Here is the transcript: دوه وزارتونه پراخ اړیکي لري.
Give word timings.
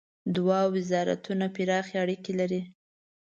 دوه 0.35 0.59
وزارتونه 0.75 1.45
پراخ 1.55 1.87
اړیکي 2.01 2.33
لري. 2.39 2.61